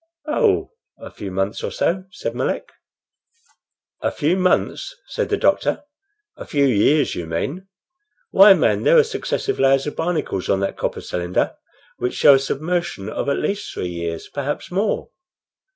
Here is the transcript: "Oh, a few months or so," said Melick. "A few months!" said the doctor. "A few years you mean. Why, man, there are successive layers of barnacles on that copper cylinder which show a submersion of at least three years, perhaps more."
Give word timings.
"Oh, 0.25 0.71
a 0.97 1.11
few 1.11 1.29
months 1.29 1.63
or 1.63 1.69
so," 1.69 2.05
said 2.09 2.33
Melick. 2.33 2.71
"A 4.01 4.09
few 4.11 4.35
months!" 4.35 4.95
said 5.05 5.29
the 5.29 5.37
doctor. 5.37 5.83
"A 6.35 6.47
few 6.47 6.65
years 6.65 7.13
you 7.13 7.27
mean. 7.27 7.67
Why, 8.31 8.55
man, 8.55 8.81
there 8.81 8.97
are 8.97 9.03
successive 9.03 9.59
layers 9.59 9.85
of 9.85 9.95
barnacles 9.95 10.49
on 10.49 10.59
that 10.61 10.75
copper 10.75 11.01
cylinder 11.01 11.55
which 11.97 12.15
show 12.15 12.33
a 12.33 12.39
submersion 12.39 13.09
of 13.09 13.29
at 13.29 13.37
least 13.37 13.71
three 13.71 13.89
years, 13.89 14.27
perhaps 14.27 14.71
more." 14.71 15.11